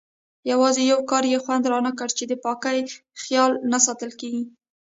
یوازې 0.51 0.81
یو 0.91 0.99
کار 1.11 1.23
یې 1.31 1.39
خوند 1.43 1.63
رانه 1.71 1.91
کړ 1.99 2.09
چې 2.17 2.23
د 2.27 2.33
پاکۍ 2.43 2.79
خیال 3.21 3.51
نه 3.71 3.77
ساتل 3.85 4.11
کېږي. 4.19 4.43